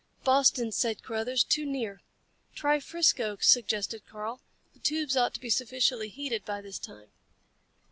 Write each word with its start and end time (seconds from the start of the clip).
"Boston," 0.23 0.71
said 0.71 1.03
Carruthers. 1.03 1.43
"Too 1.43 1.63
near." 1.63 2.01
"Try 2.55 2.79
Frisco," 2.79 3.37
suggested 3.39 4.07
Karl. 4.07 4.41
"The 4.73 4.79
tubes 4.79 5.15
ought 5.15 5.35
to 5.35 5.39
be 5.39 5.51
sufficiently 5.51 6.09
heated 6.09 6.43
by 6.43 6.59
this 6.59 6.79
time." 6.79 7.11